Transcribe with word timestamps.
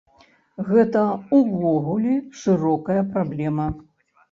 Гэта 0.69 1.03
ўвогуле 1.41 2.15
шырокая 2.41 2.99
праблема. 3.13 3.71